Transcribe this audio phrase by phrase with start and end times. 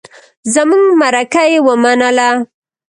[0.53, 2.29] زمونږ مرکه يې ومنله.